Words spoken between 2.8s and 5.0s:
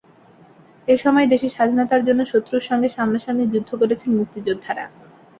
সামনাসামনি যুদ্ধ করেছেন মুক্তিযোদ্ধারা।